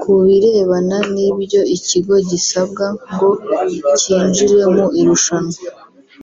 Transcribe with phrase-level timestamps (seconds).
[0.00, 3.28] Ku birebana n’ibyo ikigo gisabwa ngo
[4.00, 5.58] cyinjire mu irushanwa